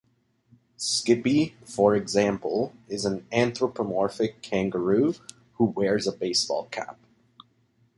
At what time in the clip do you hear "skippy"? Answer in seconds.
0.77-1.55